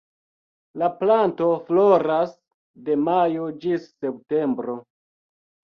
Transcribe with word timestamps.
La 0.81 0.87
planto 1.01 1.51
floras 1.69 2.33
de 2.89 2.99
majo 3.05 3.53
ĝis 3.63 3.89
septembro. 3.95 4.81